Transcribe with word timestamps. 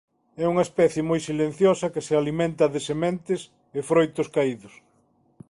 É 0.43 0.45
unha 0.53 0.65
especie 0.67 1.03
moi 1.09 1.19
silenciosa 1.29 1.91
que 1.93 2.05
se 2.07 2.13
alimenta 2.21 2.65
de 2.73 2.79
sementes 2.89 3.41
e 3.77 3.79
froitos 3.89 4.27
caídos. 4.35 4.73